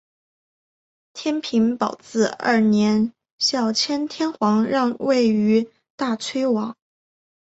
[1.13, 6.75] 天平宝字二年孝谦天皇让位于大炊王。